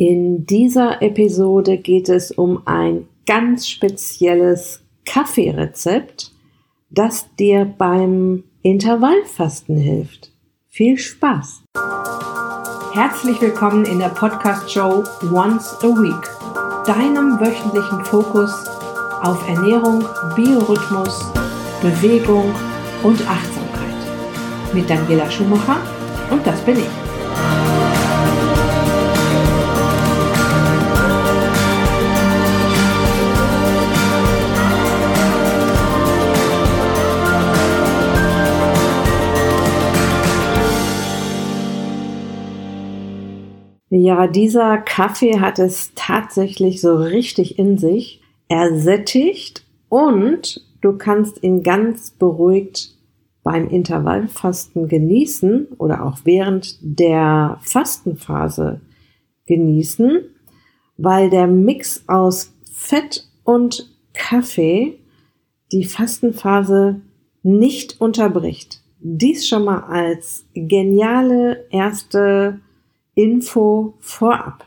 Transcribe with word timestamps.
In 0.00 0.46
dieser 0.46 1.02
Episode 1.02 1.76
geht 1.76 2.08
es 2.08 2.30
um 2.30 2.62
ein 2.66 3.08
ganz 3.26 3.66
spezielles 3.66 4.80
Kaffeerezept, 5.04 6.30
das 6.88 7.26
dir 7.34 7.64
beim 7.64 8.44
Intervallfasten 8.62 9.76
hilft. 9.76 10.30
Viel 10.68 10.98
Spaß! 10.98 11.64
Herzlich 12.92 13.42
willkommen 13.42 13.86
in 13.86 13.98
der 13.98 14.10
Podcast-Show 14.10 15.02
Once 15.32 15.76
a 15.82 15.88
Week, 15.88 16.86
deinem 16.86 17.40
wöchentlichen 17.40 18.04
Fokus 18.04 18.52
auf 19.20 19.48
Ernährung, 19.48 20.04
Biorhythmus, 20.36 21.24
Bewegung 21.82 22.54
und 23.02 23.20
Achtsamkeit. 23.28 24.72
Mit 24.72 24.88
Daniela 24.88 25.28
Schumacher 25.28 25.80
und 26.30 26.46
das 26.46 26.60
bin 26.60 26.76
ich. 26.76 27.07
Ja, 44.00 44.28
dieser 44.28 44.78
Kaffee 44.78 45.40
hat 45.40 45.58
es 45.58 45.90
tatsächlich 45.96 46.80
so 46.80 46.94
richtig 46.94 47.58
in 47.58 47.78
sich. 47.78 48.20
Er 48.46 48.78
sättigt 48.78 49.64
und 49.88 50.64
du 50.80 50.96
kannst 50.96 51.42
ihn 51.42 51.64
ganz 51.64 52.12
beruhigt 52.12 52.94
beim 53.42 53.68
Intervallfasten 53.68 54.86
genießen 54.86 55.66
oder 55.78 56.04
auch 56.06 56.18
während 56.22 56.78
der 56.80 57.58
Fastenphase 57.62 58.80
genießen, 59.46 60.20
weil 60.96 61.28
der 61.28 61.48
Mix 61.48 62.04
aus 62.06 62.54
Fett 62.72 63.26
und 63.42 63.90
Kaffee 64.14 65.00
die 65.72 65.84
Fastenphase 65.84 67.00
nicht 67.42 68.00
unterbricht. 68.00 68.80
Dies 69.00 69.48
schon 69.48 69.64
mal 69.64 69.80
als 69.80 70.44
geniale 70.54 71.66
erste 71.70 72.60
Info 73.18 73.94
vorab. 73.98 74.64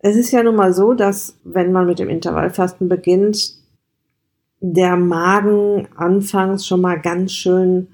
Es 0.00 0.16
ist 0.16 0.32
ja 0.32 0.42
nun 0.42 0.56
mal 0.56 0.74
so, 0.74 0.94
dass 0.94 1.38
wenn 1.44 1.70
man 1.70 1.86
mit 1.86 2.00
dem 2.00 2.08
Intervallfasten 2.08 2.88
beginnt, 2.88 3.54
der 4.60 4.96
Magen 4.96 5.86
anfangs 5.94 6.66
schon 6.66 6.80
mal 6.80 7.00
ganz 7.00 7.32
schön 7.32 7.86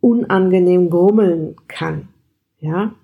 unangenehm 0.00 0.88
grummeln 0.88 1.56
kann. 1.66 2.08
Ja. 2.60 2.94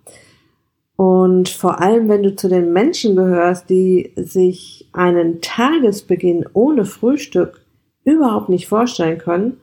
Und 0.95 1.49
vor 1.49 1.81
allem, 1.81 2.09
wenn 2.09 2.23
du 2.23 2.37
zu 2.37 2.49
den 2.49 2.73
Menschen 2.73 3.17
gehörst, 3.17 3.69
die 3.69 4.13
sich 4.15 4.89
einen 4.93 5.41
Tagesbeginn 5.41 6.47
ohne 6.53 6.85
Frühstück 6.85 7.61
überhaupt 8.05 8.51
nicht 8.51 8.69
vorstellen 8.69 9.19
können, 9.19 9.57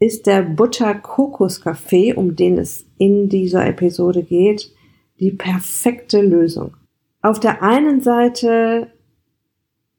ist 0.00 0.26
der 0.26 0.42
Butter-Kokos-Kaffee, 0.42 2.14
um 2.14 2.34
den 2.34 2.58
es 2.58 2.86
in 2.98 3.28
dieser 3.28 3.66
Episode 3.66 4.24
geht, 4.24 4.72
die 5.20 5.32
perfekte 5.32 6.20
Lösung. 6.20 6.76
Auf 7.22 7.40
der 7.40 7.62
einen 7.62 8.00
Seite 8.00 8.88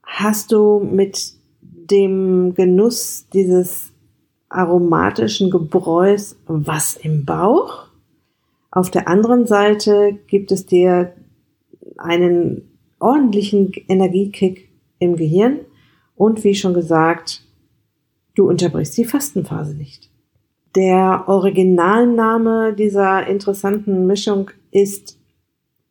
hast 0.03 0.51
du 0.51 0.79
mit 0.79 1.33
dem 1.61 2.53
Genuss 2.55 3.27
dieses 3.33 3.91
aromatischen 4.49 5.51
Gebräus 5.51 6.35
was 6.47 6.95
im 6.95 7.25
Bauch. 7.25 7.87
Auf 8.71 8.89
der 8.89 9.07
anderen 9.07 9.45
Seite 9.45 10.17
gibt 10.27 10.51
es 10.51 10.65
dir 10.65 11.13
einen 11.97 12.69
ordentlichen 12.99 13.71
Energiekick 13.87 14.69
im 14.99 15.15
Gehirn 15.15 15.59
und 16.15 16.43
wie 16.43 16.55
schon 16.55 16.73
gesagt, 16.73 17.43
du 18.35 18.47
unterbrichst 18.47 18.97
die 18.97 19.05
Fastenphase 19.05 19.75
nicht. 19.75 20.09
Der 20.75 21.23
Originalname 21.27 22.73
dieser 22.73 23.25
interessanten 23.27 24.05
Mischung 24.05 24.51
ist 24.71 25.19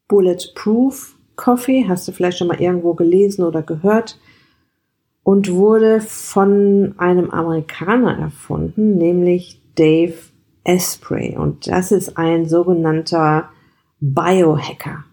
Bulletproof 0.09 1.17
Coffee, 1.37 1.87
hast 1.89 2.09
du 2.09 2.13
vielleicht 2.13 2.39
schon 2.39 2.49
mal 2.49 2.61
irgendwo 2.61 2.95
gelesen 2.95 3.45
oder 3.45 3.63
gehört, 3.63 4.19
und 5.23 5.53
wurde 5.53 6.01
von 6.01 6.95
einem 6.97 7.31
Amerikaner 7.31 8.19
erfunden, 8.19 8.97
nämlich 8.97 9.61
Dave 9.75 10.15
Asprey. 10.65 11.37
Und 11.37 11.67
das 11.67 11.93
ist 11.93 12.17
ein 12.17 12.49
sogenannter 12.49 13.51
Biohacker. 14.01 15.05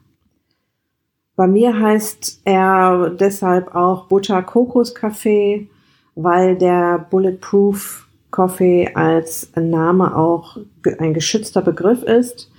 Bei 1.36 1.48
mir 1.48 1.78
heißt 1.78 2.42
er 2.46 3.10
deshalb 3.10 3.76
auch 3.76 4.08
Butter 4.08 4.42
Kokos 4.42 4.96
Kaffee, 4.96 5.70
weil 6.16 6.58
der 6.58 7.08
Bulletproof 7.10 8.08
Coffee 8.32 8.90
als 8.94 9.52
Name 9.56 10.16
auch 10.16 10.58
ein 11.00 11.14
geschützter 11.14 11.62
Begriff 11.62 12.04
ist. 12.04 12.52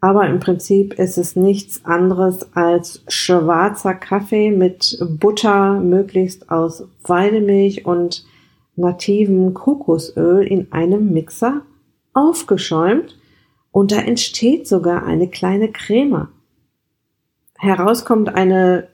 Aber 0.00 0.28
im 0.28 0.40
Prinzip 0.40 0.94
ist 0.94 1.16
es 1.16 1.36
nichts 1.36 1.84
anderes 1.84 2.54
als 2.54 3.02
schwarzer 3.08 3.94
Kaffee 3.94 4.50
mit 4.50 4.98
Butter, 5.18 5.80
möglichst 5.80 6.50
aus 6.50 6.84
Weidemilch 7.02 7.86
und 7.86 8.24
nativem 8.76 9.54
Kokosöl 9.54 10.46
in 10.46 10.70
einem 10.72 11.12
Mixer 11.12 11.62
aufgeschäumt 12.12 13.18
und 13.72 13.92
da 13.92 13.96
entsteht 13.96 14.68
sogar 14.68 15.04
eine 15.04 15.28
kleine 15.28 15.70
Creme. 15.70 16.28
Herauskommt 17.58 18.34
eine 18.34 18.88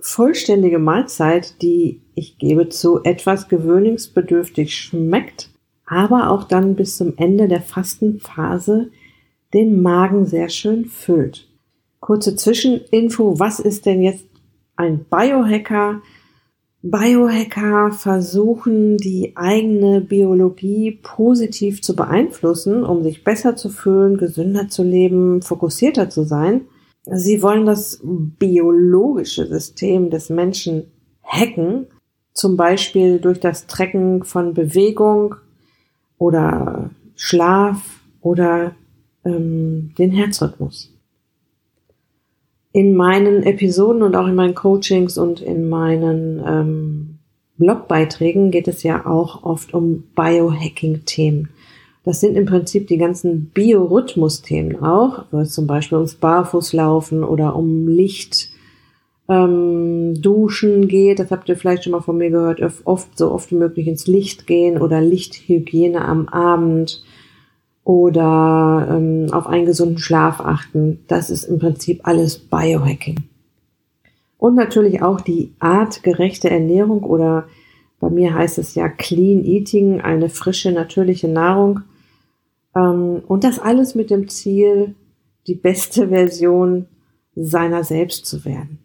vollständige 0.00 0.78
Mahlzeit, 0.78 1.60
die 1.62 2.02
ich 2.14 2.38
gebe 2.38 2.68
zu 2.68 3.02
etwas 3.02 3.48
gewöhnungsbedürftig 3.48 4.74
schmeckt, 4.74 5.50
aber 5.86 6.30
auch 6.30 6.44
dann 6.44 6.74
bis 6.74 6.96
zum 6.96 7.16
Ende 7.16 7.48
der 7.48 7.62
Fastenphase 7.62 8.90
den 9.54 9.80
Magen 9.82 10.26
sehr 10.26 10.48
schön 10.48 10.84
füllt. 10.84 11.48
Kurze 12.00 12.36
Zwischeninfo, 12.36 13.38
was 13.38 13.60
ist 13.60 13.86
denn 13.86 14.02
jetzt 14.02 14.24
ein 14.76 15.04
Biohacker? 15.10 16.02
Biohacker 16.82 17.90
versuchen, 17.90 18.96
die 18.98 19.32
eigene 19.36 20.00
Biologie 20.00 21.00
positiv 21.02 21.82
zu 21.82 21.96
beeinflussen, 21.96 22.84
um 22.84 23.02
sich 23.02 23.24
besser 23.24 23.56
zu 23.56 23.68
fühlen, 23.68 24.16
gesünder 24.16 24.68
zu 24.68 24.82
leben, 24.82 25.42
fokussierter 25.42 26.10
zu 26.10 26.24
sein– 26.24 26.62
Sie 27.10 27.42
wollen 27.42 27.64
das 27.64 28.00
biologische 28.02 29.46
System 29.46 30.10
des 30.10 30.28
Menschen 30.28 30.92
hacken, 31.24 31.86
zum 32.34 32.56
Beispiel 32.56 33.18
durch 33.18 33.40
das 33.40 33.66
Trecken 33.66 34.24
von 34.24 34.52
Bewegung 34.52 35.36
oder 36.18 36.90
Schlaf 37.14 38.02
oder 38.20 38.74
ähm, 39.28 39.94
den 39.98 40.10
Herzrhythmus. 40.12 40.92
In 42.72 42.94
meinen 42.94 43.42
Episoden 43.42 44.02
und 44.02 44.14
auch 44.14 44.26
in 44.26 44.34
meinen 44.34 44.54
Coachings 44.54 45.18
und 45.18 45.40
in 45.40 45.68
meinen 45.68 46.42
ähm, 46.46 47.18
Blogbeiträgen 47.56 48.50
geht 48.50 48.68
es 48.68 48.82
ja 48.82 49.04
auch 49.06 49.42
oft 49.42 49.74
um 49.74 50.04
Biohacking-Themen. 50.14 51.48
Das 52.04 52.20
sind 52.20 52.36
im 52.36 52.46
Prinzip 52.46 52.86
die 52.86 52.96
ganzen 52.96 53.50
Biorhythmus-Themen 53.50 54.82
auch, 54.82 55.24
wo 55.30 55.40
es 55.40 55.52
zum 55.52 55.66
Beispiel 55.66 55.96
ums 55.96 56.14
Barfußlaufen 56.14 57.24
oder 57.24 57.56
um 57.56 57.88
Licht, 57.88 58.50
ähm, 59.28 60.14
Duschen 60.20 60.88
geht. 60.88 61.18
Das 61.18 61.30
habt 61.30 61.48
ihr 61.48 61.56
vielleicht 61.56 61.84
schon 61.84 61.92
mal 61.92 62.00
von 62.00 62.16
mir 62.16 62.30
gehört. 62.30 62.62
Oft, 62.84 63.18
so 63.18 63.30
oft 63.30 63.50
wie 63.50 63.56
möglich 63.56 63.86
ins 63.86 64.06
Licht 64.06 64.46
gehen 64.46 64.80
oder 64.80 65.00
Lichthygiene 65.00 66.02
am 66.02 66.28
Abend 66.28 67.02
oder 67.88 68.86
ähm, 68.90 69.32
auf 69.32 69.46
einen 69.46 69.64
gesunden 69.64 69.96
Schlaf 69.96 70.42
achten. 70.42 71.02
Das 71.08 71.30
ist 71.30 71.44
im 71.44 71.58
Prinzip 71.58 72.02
alles 72.06 72.38
Biohacking. 72.38 73.16
Und 74.36 74.56
natürlich 74.56 75.00
auch 75.00 75.22
die 75.22 75.54
artgerechte 75.58 76.50
Ernährung 76.50 77.02
oder 77.02 77.48
bei 77.98 78.10
mir 78.10 78.34
heißt 78.34 78.58
es 78.58 78.74
ja 78.74 78.90
Clean 78.90 79.42
Eating, 79.42 80.02
eine 80.02 80.28
frische, 80.28 80.70
natürliche 80.70 81.28
Nahrung 81.28 81.80
ähm, 82.76 83.22
und 83.26 83.42
das 83.42 83.58
alles 83.58 83.94
mit 83.94 84.10
dem 84.10 84.28
Ziel, 84.28 84.94
die 85.46 85.54
beste 85.54 86.08
Version 86.08 86.88
seiner 87.36 87.84
selbst 87.84 88.26
zu 88.26 88.44
werden. 88.44 88.80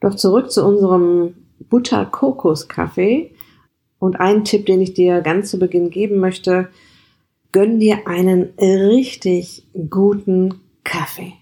Doch 0.00 0.14
zurück 0.14 0.50
zu 0.50 0.62
unserem 0.62 1.36
Butter-Kokos-Kaffee. 1.70 3.30
Und 3.98 4.20
ein 4.20 4.44
Tipp, 4.44 4.66
den 4.66 4.82
ich 4.82 4.92
dir 4.92 5.22
ganz 5.22 5.50
zu 5.50 5.58
Beginn 5.58 5.88
geben 5.88 6.18
möchte, 6.18 6.68
gönn 7.52 7.80
dir 7.80 8.06
einen 8.06 8.52
richtig 8.58 9.66
guten 9.90 10.60
Kaffee. 10.84 11.32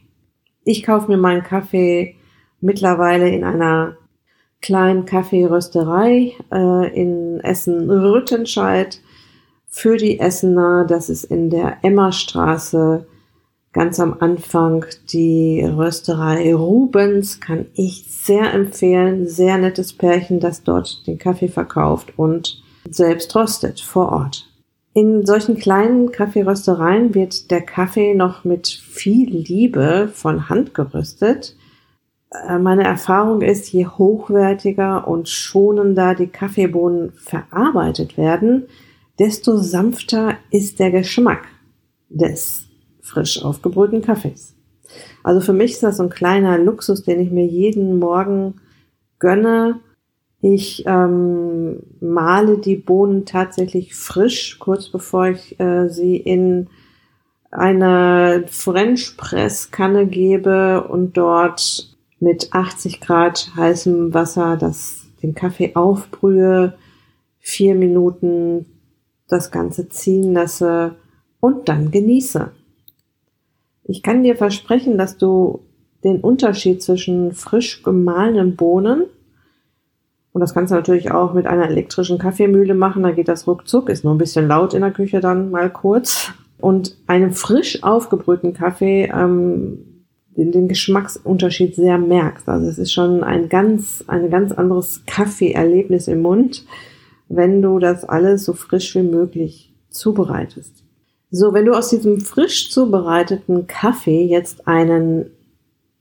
Ich 0.65 0.83
kaufe 0.83 1.11
mir 1.11 1.19
meinen 1.19 1.43
Kaffee 1.43 2.17
mittlerweile 2.61 3.29
in 3.29 3.45
einer 3.45 3.97
kleinen 4.63 5.05
Kaffeerösterei 5.05 6.33
äh, 6.51 7.01
in 7.01 7.41
Essen-Rüttenscheid 7.41 9.01
für 9.69 9.99
die 9.99 10.19
Essener. 10.19 10.87
Das 10.87 11.11
ist 11.11 11.25
in 11.25 11.51
der 11.51 11.79
Emmerstraße 11.83 13.07
ganz 13.75 14.01
am 14.01 14.17
Anfang 14.21 14.87
die 15.11 15.61
Rösterei 15.63 16.55
Rubens 16.55 17.41
kann 17.41 17.67
ich 17.75 18.07
sehr 18.09 18.55
empfehlen. 18.55 19.29
Sehr 19.29 19.59
nettes 19.59 19.93
Pärchen, 19.93 20.41
das 20.41 20.63
dort 20.63 21.07
den 21.07 21.19
Kaffee 21.19 21.49
verkauft 21.49 22.15
und 22.17 22.63
selbst 22.89 23.37
röstet 23.37 23.81
vor 23.81 24.13
Ort. 24.13 24.54
In 24.95 25.27
solchen 25.27 25.57
kleinen 25.57 26.13
Kaffeeröstereien 26.13 27.17
wird 27.17 27.51
der 27.51 27.63
Kaffee 27.63 28.15
noch 28.15 28.45
mit 28.45 28.69
viel 28.69 29.29
Liebe 29.29 30.09
von 30.13 30.49
Hand 30.49 30.73
geröstet. 30.73 31.57
Äh, 32.31 32.59
meine 32.59 32.85
Erfahrung 32.85 33.43
ist, 33.43 33.73
je 33.73 33.87
hochwertiger 33.87 35.09
und 35.09 35.29
schonender 35.29 36.15
die 36.15 36.29
Kaffeebohnen 36.29 37.11
verarbeitet 37.13 38.17
werden, 38.17 38.69
desto 39.19 39.57
sanfter 39.57 40.37
ist 40.53 40.79
der 40.79 40.93
Geschmack 40.93 41.49
des 42.09 42.69
frisch 43.01 43.43
aufgebrühten 43.43 44.01
Kaffees. 44.01 44.55
Also 45.25 45.41
für 45.41 45.53
mich 45.53 45.73
ist 45.73 45.83
das 45.83 45.97
so 45.97 46.05
ein 46.05 46.11
kleiner 46.11 46.57
Luxus, 46.57 47.03
den 47.03 47.19
ich 47.19 47.33
mir 47.33 47.47
jeden 47.47 47.99
Morgen 47.99 48.61
gönne. 49.19 49.81
Ich 50.47 50.85
ähm, 50.85 51.79
male 52.01 52.59
die 52.59 52.77
Bohnen 52.77 53.25
tatsächlich 53.25 53.95
frisch, 53.95 54.59
kurz 54.59 54.91
bevor 54.91 55.29
ich 55.29 55.59
äh, 55.59 55.89
sie 55.89 56.19
in 56.19 56.69
eine 57.51 58.45
French 58.49 59.17
Press 59.17 59.71
Kanne 59.71 60.07
gebe 60.07 60.87
und 60.87 61.17
dort 61.17 61.97
mit 62.21 62.53
80 62.53 63.01
Grad 63.01 63.53
heißem 63.57 64.13
Wasser 64.13 64.59
das, 64.59 65.07
den 65.23 65.35
Kaffee 65.35 65.75
aufbrühe, 65.77 66.75
vier 67.39 67.75
Minuten 67.75 68.67
das 69.29 69.51
Ganze 69.51 69.89
ziehen 69.89 70.35
lasse 70.35 70.97
und 71.41 71.71
dann 71.71 71.91
genieße. 71.91 72.51
Ich 73.85 74.03
kann 74.03 74.23
dir 74.23 74.37
versprechen, 74.37 74.99
dass 74.99 75.17
du 75.17 75.61
den 76.05 76.21
Unterschied 76.21 76.83
zwischen 76.83 77.33
frisch 77.33 77.83
gemahlenen 77.83 78.57
Bohnen 78.57 79.05
und 80.35 80.41
das 80.41 80.53
kannst 80.53 80.73
du 80.73 80.75
natürlich 80.75 81.13
auch 81.13 81.33
mit 81.33 81.47
einer 81.47 81.69
elektrischen 81.69 82.19
Kaffeemühle 82.19 82.75
machen, 82.75 83.05
da 83.05 83.13
geht 83.13 83.29
das 83.29 83.47
ruckzuck, 83.47 83.89
ist 83.89 84.03
nur 84.03 84.13
ein 84.13 84.19
bisschen 84.19 84.49
laut 84.49 84.75
in 84.75 84.81
der 84.81 84.91
Küche 84.91 85.21
dann 85.21 85.53
mal 85.53 85.71
kurz. 85.71 86.33
Und 86.59 86.97
einem 87.07 87.33
frisch 87.33 87.85
aufgebrühten 87.85 88.53
Kaffee 88.53 89.13
ähm, 89.15 89.79
den, 90.37 90.51
den 90.51 90.67
Geschmacksunterschied 90.67 91.77
sehr 91.77 91.99
merkst. 91.99 92.49
Also 92.49 92.67
es 92.67 92.79
ist 92.79 92.93
schon 92.93 93.23
ein 93.23 93.49
ganz, 93.49 94.03
ein 94.09 94.29
ganz 94.29 94.51
anderes 94.51 95.07
Kaffeeerlebnis 95.07 96.09
im 96.09 96.23
Mund, 96.23 96.67
wenn 97.29 97.63
du 97.63 97.79
das 97.79 98.05
alles 98.05 98.45
so 98.45 98.55
frisch 98.55 98.97
wie 98.97 99.03
möglich 99.03 99.73
zubereitest. 99.89 100.83
So, 101.31 101.55
wenn 101.55 101.67
du 101.67 101.75
aus 101.75 101.91
diesem 101.91 102.21
frisch 102.21 102.73
zubereiteten 102.73 103.69
Kaffee 103.69 104.25
jetzt 104.25 104.67
einen 104.67 105.27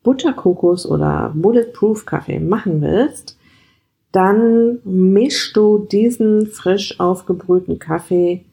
Butterkokos 0.01 0.87
oder 0.87 1.31
Bulletproof 1.35 2.07
Kaffee 2.07 2.39
machen 2.39 2.81
willst, 2.81 3.37
dann 4.13 4.79
mischst 4.85 5.57
du 5.57 5.79
diesen 5.79 6.45
frisch 6.47 6.99
aufgebrühten 6.99 7.79
Kaffee 7.79 8.45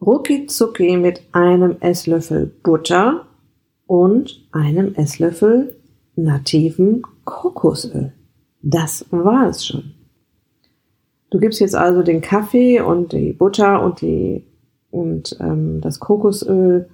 rucki 0.00 0.46
zucki 0.46 0.96
mit 0.96 1.22
einem 1.32 1.76
Esslöffel 1.80 2.52
Butter 2.62 3.26
und 3.86 4.44
einem 4.50 4.94
Esslöffel 4.94 5.76
nativen 6.16 7.02
Kokosöl. 7.24 8.12
Das 8.60 9.06
war 9.10 9.48
es 9.48 9.64
schon. 9.64 9.94
Du 11.30 11.38
gibst 11.38 11.60
jetzt 11.60 11.76
also 11.76 12.02
den 12.02 12.20
Kaffee 12.20 12.80
und 12.80 13.12
die 13.12 13.32
Butter 13.32 13.82
und 13.82 14.00
die 14.00 14.44
und 14.90 15.36
ähm, 15.40 15.80
das 15.80 16.00
Kokosöl 16.00 16.88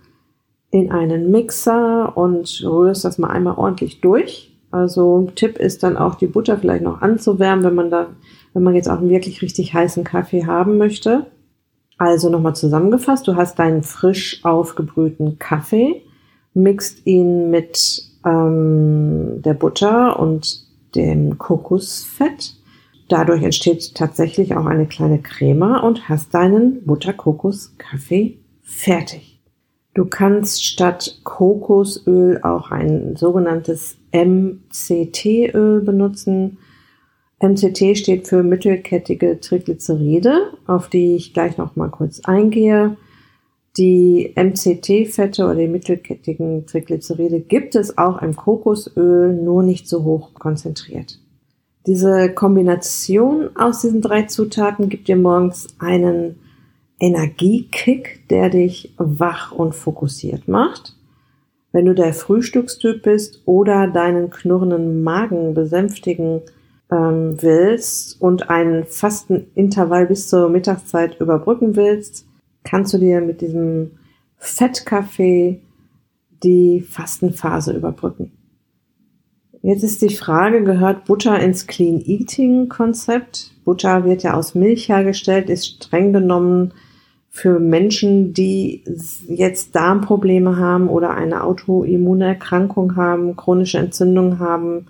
in 0.71 0.93
einen 0.93 1.31
Mixer 1.31 2.17
und 2.17 2.63
rührst 2.65 3.05
das 3.05 3.19
mal 3.19 3.31
einmal 3.31 3.57
ordentlich 3.57 4.01
durch. 4.01 4.48
Also 4.71 5.31
Tipp 5.35 5.59
ist 5.59 5.83
dann 5.83 5.97
auch 5.97 6.15
die 6.15 6.27
Butter 6.27 6.59
vielleicht 6.59 6.85
noch 6.85 7.01
anzuwärmen, 7.01 7.65
wenn 7.65 7.75
man 7.75 7.91
da, 7.91 8.09
wenn 8.53 8.63
man 8.63 8.75
jetzt 8.75 8.89
auch 8.89 8.99
einen 8.99 9.11
wirklich 9.11 9.43
richtig 9.43 9.75
heißen 9.75 10.05
Kaffee 10.05 10.47
haben 10.47 10.79
möchte. 10.79 11.27
Also 11.97 12.31
nochmal 12.31 12.55
zusammengefasst, 12.55 13.27
du 13.27 13.35
hast 13.35 13.59
deinen 13.59 13.83
frisch 13.83 14.45
aufgebrühten 14.45 15.39
Kaffee, 15.39 16.03
mixt 16.55 17.07
ihn 17.07 17.51
mit 17.51 18.05
ähm, 18.25 19.43
der 19.43 19.55
Butter 19.55 20.19
und 20.21 20.65
dem 20.95 21.39
Kokosfett 21.39 22.59
Dadurch 23.09 23.43
entsteht 23.43 23.95
tatsächlich 23.95 24.55
auch 24.55 24.67
eine 24.67 24.87
kleine 24.87 25.19
Crema 25.19 25.79
und 25.79 26.11
hast 26.11 26.35
deinen 26.35 26.85
Butterkokos-Kaffee 26.85 28.39
fertig. 28.63 29.28
Du 29.99 30.05
kannst 30.05 30.65
statt 30.65 31.19
Kokosöl 31.25 32.41
auch 32.45 32.71
ein 32.71 33.17
sogenanntes 33.17 33.97
MCT-Öl 34.13 35.81
benutzen. 35.81 36.59
MCT 37.43 37.99
steht 37.99 38.29
für 38.29 38.45
mittelkettige 38.45 39.41
Triglyceride, 39.41 40.53
auf 40.69 40.89
die 40.89 41.17
ich 41.17 41.35
gleich 41.35 41.59
noch 41.59 41.75
mal 41.75 41.89
kurz 41.89 42.21
eingehe. 42.21 42.97
Die 43.77 44.33
MCT-Fette 44.37 45.45
oder 45.47 45.57
die 45.57 45.67
mittelkettigen 45.67 46.65
Triglyceride 46.65 47.41
gibt 47.41 47.75
es 47.75 47.99
auch 47.99 48.23
im 48.23 48.37
Kokosöl, 48.37 49.35
nur 49.35 49.65
nicht 49.65 49.89
so 49.89 50.05
hoch 50.05 50.33
konzentriert. 50.35 51.19
Diese 51.89 52.33
Kombination 52.33 53.51
aus 53.57 53.81
diesen 53.81 54.01
drei 54.01 54.27
Zutaten 54.27 54.91
gibt 54.91 55.09
dir 55.09 55.17
morgens 55.17 55.67
einen 55.81 56.37
Energiekick, 57.01 58.29
der 58.29 58.51
dich 58.51 58.95
wach 58.97 59.53
und 59.53 59.75
fokussiert 59.75 60.49
macht. 60.49 60.97
Wenn 61.73 61.85
du 61.85 61.95
der 61.95 62.13
Frühstückstyp 62.13 63.03
bist 63.03 63.43
oder 63.45 63.89
deinen 63.89 64.31
knurrenden 64.31 65.03
Magen 65.03 65.55
besänftigen 65.55 66.43
ähm, 66.91 67.37
willst 67.41 68.21
und 68.21 68.51
einen 68.51 68.85
Fastenintervall 68.85 70.07
bis 70.07 70.29
zur 70.29 70.49
Mittagszeit 70.49 71.21
überbrücken 71.21 71.77
willst, 71.77 72.27
kannst 72.65 72.95
du 72.95 72.99
dir 72.99 73.21
mit 73.21 73.41
diesem 73.41 73.93
Fettkaffee 74.39 75.61
die 76.43 76.81
Fastenphase 76.81 77.73
überbrücken. 77.73 78.33
Jetzt 79.63 79.83
ist 79.83 80.03
die 80.03 80.15
Frage, 80.15 80.63
gehört 80.63 81.05
Butter 81.05 81.39
ins 81.41 81.67
Clean 81.67 82.01
Eating 82.01 82.69
Konzept? 82.69 83.53
Butter 83.65 84.05
wird 84.05 84.23
ja 84.23 84.35
aus 84.35 84.55
Milch 84.55 84.89
hergestellt, 84.89 85.51
ist 85.51 85.67
streng 85.67 86.13
genommen 86.13 86.73
für 87.39 87.61
Menschen, 87.61 88.33
die 88.35 88.83
jetzt 89.29 89.77
Darmprobleme 89.77 90.57
haben 90.57 90.89
oder 90.89 91.11
eine 91.11 91.45
Autoimmunerkrankung 91.45 92.97
haben, 92.97 93.37
chronische 93.37 93.79
Entzündung 93.79 94.41
haben, 94.41 94.87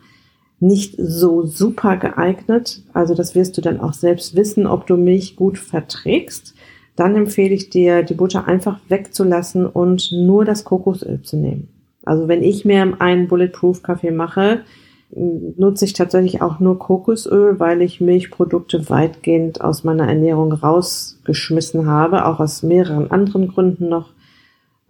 nicht 0.59 0.95
so 0.99 1.45
super 1.45 1.99
geeignet. 1.99 2.83
Also 2.95 3.15
das 3.15 3.35
wirst 3.35 3.59
du 3.59 3.61
dann 3.61 3.81
auch 3.81 3.93
selbst 3.93 4.35
wissen, 4.35 4.67
ob 4.67 4.87
du 4.87 4.97
Milch 4.97 5.37
gut 5.37 5.59
verträgst. 5.59 6.55
Dann 6.97 7.17
empfehle 7.17 7.55
ich 7.55 7.69
dir, 7.69 8.03
die 8.03 8.15
Butter 8.15 8.49
einfach 8.49 8.81
wegzulassen 8.89 9.67
und 9.67 10.11
nur 10.11 10.47
das 10.47 10.65
Kokosöl 10.65 11.21
zu 11.23 11.37
nehmen. 11.37 11.69
Also 12.05 12.29
wenn 12.29 12.43
ich 12.43 12.65
mir 12.65 12.95
einen 12.99 13.29
Bulletproof 13.29 13.83
Kaffee 13.83 14.11
mache, 14.11 14.63
nutze 15.11 15.85
ich 15.85 15.95
tatsächlich 15.95 16.43
auch 16.43 16.61
nur 16.61 16.79
Kokosöl, 16.79 17.59
weil 17.59 17.81
ich 17.83 18.01
Milchprodukte 18.01 18.91
weitgehend 18.91 19.61
aus 19.61 19.85
meiner 19.85 20.07
Ernährung 20.07 20.53
rausgeschmissen 20.53 21.87
habe, 21.87 22.27
auch 22.27 22.41
aus 22.41 22.63
mehreren 22.63 23.11
anderen 23.11 23.49
Gründen 23.49 23.89
noch. 23.89 24.11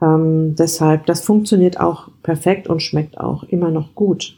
Ähm, 0.03 0.55
deshalb, 0.57 1.07
das 1.07 1.25
funktioniert 1.25 1.81
auch 1.81 2.09
perfekt 2.23 2.69
und 2.69 2.83
schmeckt 2.83 3.19
auch 3.19 3.45
immer 3.45 3.71
noch 3.71 3.95
gut. 3.95 4.37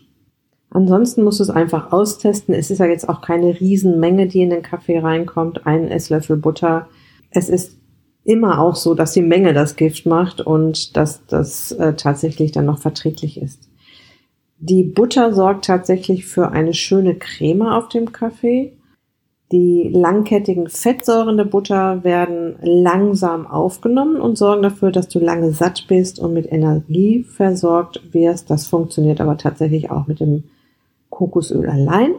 Ansonsten 0.70 1.24
musst 1.24 1.40
du 1.40 1.44
es 1.44 1.50
einfach 1.50 1.92
austesten. 1.92 2.54
Es 2.54 2.70
ist 2.70 2.78
ja 2.78 2.86
jetzt 2.86 3.08
auch 3.08 3.22
keine 3.22 3.58
Riesenmenge, 3.58 4.28
die 4.28 4.42
in 4.42 4.50
den 4.50 4.62
Kaffee 4.62 4.98
reinkommt. 4.98 5.66
Ein 5.66 5.88
Esslöffel 5.88 6.36
Butter. 6.36 6.88
Es 7.30 7.48
ist 7.48 7.76
immer 8.22 8.60
auch 8.60 8.76
so, 8.76 8.94
dass 8.94 9.12
die 9.12 9.22
Menge 9.22 9.52
das 9.52 9.76
Gift 9.76 10.06
macht 10.06 10.40
und 10.40 10.96
dass 10.96 11.26
das 11.26 11.72
äh, 11.72 11.94
tatsächlich 11.94 12.52
dann 12.52 12.66
noch 12.66 12.78
verträglich 12.78 13.40
ist. 13.40 13.69
Die 14.62 14.82
Butter 14.84 15.32
sorgt 15.32 15.64
tatsächlich 15.64 16.26
für 16.26 16.50
eine 16.50 16.74
schöne 16.74 17.14
Creme 17.14 17.62
auf 17.62 17.88
dem 17.88 18.12
Kaffee. 18.12 18.76
Die 19.52 19.88
langkettigen 19.90 20.68
Fettsäuren 20.68 21.38
der 21.38 21.44
Butter 21.44 22.04
werden 22.04 22.56
langsam 22.60 23.46
aufgenommen 23.46 24.20
und 24.20 24.36
sorgen 24.36 24.62
dafür, 24.62 24.92
dass 24.92 25.08
du 25.08 25.18
lange 25.18 25.52
satt 25.52 25.86
bist 25.88 26.20
und 26.20 26.34
mit 26.34 26.52
Energie 26.52 27.24
versorgt 27.24 28.02
wirst. 28.12 28.50
Das 28.50 28.66
funktioniert 28.66 29.22
aber 29.22 29.38
tatsächlich 29.38 29.90
auch 29.90 30.06
mit 30.06 30.20
dem 30.20 30.44
Kokosöl 31.08 31.66
allein. 31.66 32.12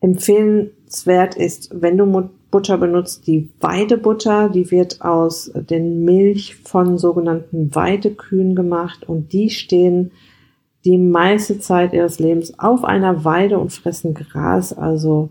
Empfehlenswert 0.00 1.34
ist, 1.34 1.70
wenn 1.74 1.98
du 1.98 2.30
Butter 2.52 2.78
benutzt, 2.78 3.26
die 3.26 3.50
Weidebutter, 3.60 4.48
die 4.48 4.70
wird 4.70 5.02
aus 5.02 5.50
den 5.52 6.04
Milch 6.04 6.54
von 6.54 6.96
sogenannten 6.96 7.74
Weidekühen 7.74 8.54
gemacht 8.54 9.08
und 9.08 9.32
die 9.32 9.50
stehen 9.50 10.12
die 10.86 10.98
meiste 10.98 11.58
Zeit 11.58 11.92
ihres 11.92 12.20
Lebens 12.20 12.60
auf 12.60 12.84
einer 12.84 13.24
Weide 13.24 13.58
und 13.58 13.72
fressen 13.72 14.14
Gras, 14.14 14.72
also 14.72 15.30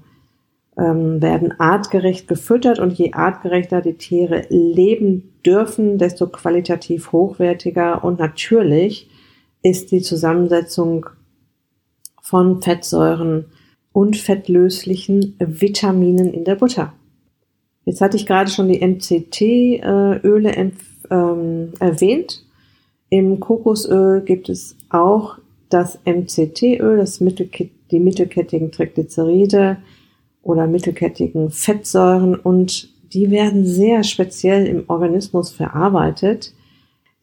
ähm, 0.78 1.22
werden 1.22 1.58
artgerecht 1.58 2.28
gefüttert 2.28 2.80
und 2.80 2.92
je 2.94 3.14
artgerechter 3.14 3.82
die 3.82 3.94
Tiere 3.94 4.46
leben 4.50 5.32
dürfen, 5.46 5.98
desto 5.98 6.28
qualitativ 6.28 7.14
hochwertiger 7.14 8.04
und 8.04 8.20
natürlich 8.20 9.10
ist 9.64 9.92
die 9.92 10.02
Zusammensetzung 10.02 11.06
von 12.22 12.62
Fettsäuren 12.62 13.46
und 13.94 14.18
fettlöslichen 14.18 15.38
Vitaminen 15.40 16.34
in 16.34 16.44
der 16.44 16.56
Butter. 16.56 16.92
Jetzt 17.86 18.02
hatte 18.02 18.18
ich 18.18 18.26
gerade 18.26 18.52
schon 18.52 18.68
die 18.68 18.86
MCT-Öle 18.86 20.74
ähm, 21.10 21.74
erwähnt. 21.80 22.44
Im 23.10 23.40
Kokosöl 23.40 24.22
gibt 24.22 24.50
es 24.50 24.76
auch 24.90 25.38
das 25.76 26.00
MCT-Öl, 26.06 26.98
das 26.98 27.20
Mittelkett, 27.20 27.72
die 27.92 28.00
mittelkettigen 28.00 28.72
Triglyceride 28.72 29.78
oder 30.42 30.68
mittelkettigen 30.68 31.52
Fettsäuren 31.52 32.36
und 32.36 32.90
die 33.14 33.30
werden 33.30 33.66
sehr 33.66 34.04
speziell 34.04 34.68
im 34.68 34.86
Organismus 34.88 35.52
verarbeitet. 35.52 36.54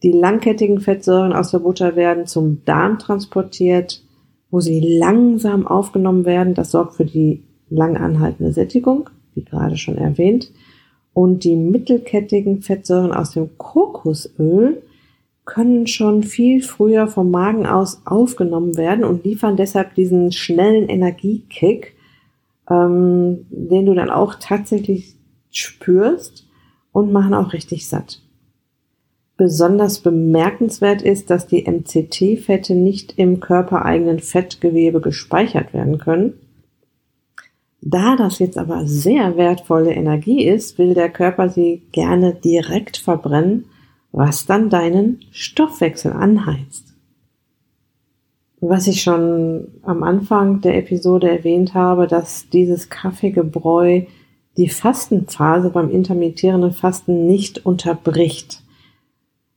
Die 0.03 0.11
langkettigen 0.11 0.81
Fettsäuren 0.81 1.33
aus 1.33 1.51
der 1.51 1.59
Butter 1.59 1.95
werden 1.95 2.27
zum 2.27 2.63
Darm 2.65 2.99
transportiert, 2.99 4.03
wo 4.51 4.59
sie 4.59 4.79
langsam 4.79 5.65
aufgenommen 5.65 6.25
werden. 6.25 6.53
Das 6.53 6.71
sorgt 6.71 6.95
für 6.95 7.05
die 7.05 7.43
lang 7.69 7.97
anhaltende 7.97 8.53
Sättigung, 8.53 9.09
wie 9.33 9.43
gerade 9.43 9.77
schon 9.77 9.97
erwähnt. 9.97 10.51
Und 11.13 11.43
die 11.43 11.55
mittelkettigen 11.55 12.61
Fettsäuren 12.61 13.11
aus 13.11 13.31
dem 13.31 13.57
Kokosöl 13.57 14.83
können 15.45 15.87
schon 15.87 16.23
viel 16.23 16.61
früher 16.61 17.07
vom 17.07 17.29
Magen 17.29 17.65
aus 17.65 18.01
aufgenommen 18.05 18.77
werden 18.77 19.03
und 19.03 19.25
liefern 19.25 19.57
deshalb 19.57 19.93
diesen 19.95 20.31
schnellen 20.31 20.87
Energiekick, 20.87 21.95
ähm, 22.69 23.45
den 23.49 23.85
du 23.85 23.93
dann 23.93 24.09
auch 24.09 24.35
tatsächlich 24.39 25.15
spürst 25.51 26.47
und 26.91 27.11
machen 27.11 27.33
auch 27.33 27.53
richtig 27.53 27.87
satt. 27.87 28.21
Besonders 29.35 29.99
bemerkenswert 29.99 31.01
ist, 31.01 31.29
dass 31.29 31.47
die 31.47 31.65
MCT-Fette 31.65 32.75
nicht 32.75 33.17
im 33.17 33.39
körpereigenen 33.39 34.19
Fettgewebe 34.19 35.01
gespeichert 35.01 35.73
werden 35.73 35.97
können. 35.97 36.33
Da 37.81 38.15
das 38.15 38.39
jetzt 38.39 38.57
aber 38.57 38.85
sehr 38.85 39.35
wertvolle 39.35 39.91
Energie 39.91 40.45
ist, 40.45 40.77
will 40.77 40.93
der 40.93 41.09
Körper 41.09 41.49
sie 41.49 41.81
gerne 41.91 42.33
direkt 42.33 42.95
verbrennen 42.95 43.65
was 44.13 44.45
dann 44.45 44.69
deinen 44.69 45.25
Stoffwechsel 45.31 46.13
anheizt. 46.13 46.93
Was 48.61 48.87
ich 48.87 49.01
schon 49.01 49.67
am 49.81 50.03
Anfang 50.03 50.61
der 50.61 50.77
Episode 50.77 51.29
erwähnt 51.29 51.73
habe, 51.73 52.07
dass 52.07 52.47
dieses 52.47 52.89
Kaffeegebräu 52.89 54.03
die 54.55 54.69
Fastenphase 54.69 55.71
beim 55.71 55.89
intermittierenden 55.89 56.71
Fasten 56.71 57.25
nicht 57.25 57.65
unterbricht. 57.65 58.61